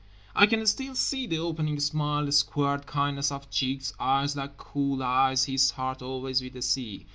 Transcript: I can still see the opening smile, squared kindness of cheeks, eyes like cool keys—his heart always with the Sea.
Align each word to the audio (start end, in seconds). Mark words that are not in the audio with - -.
I 0.35 0.47
can 0.47 0.65
still 0.65 0.95
see 0.95 1.27
the 1.27 1.37
opening 1.37 1.79
smile, 1.79 2.31
squared 2.31 2.87
kindness 2.87 3.31
of 3.31 3.51
cheeks, 3.51 3.93
eyes 3.99 4.35
like 4.35 4.57
cool 4.57 4.97
keys—his 4.97 5.69
heart 5.69 6.01
always 6.01 6.41
with 6.41 6.53
the 6.53 6.63
Sea. 6.63 7.05